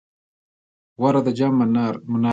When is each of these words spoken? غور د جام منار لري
غور 0.99 1.15
د 1.25 1.27
جام 1.37 1.53
منار 1.59 1.93
لري 2.21 2.29